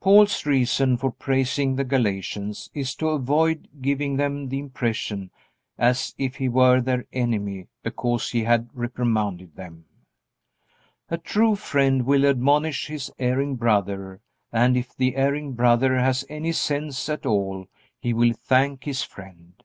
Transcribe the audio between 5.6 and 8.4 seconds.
as if he were their enemy because